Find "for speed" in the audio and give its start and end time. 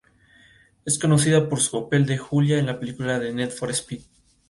3.51-4.01